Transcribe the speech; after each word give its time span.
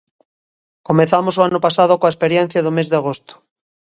Comezamos 0.87 1.35
o 1.37 1.45
ano 1.49 1.59
pasado 1.65 1.93
coa 1.99 2.13
experiencia 2.13 2.63
do 2.65 2.71
mes 2.77 2.87
de 2.89 2.97
agosto. 3.01 3.33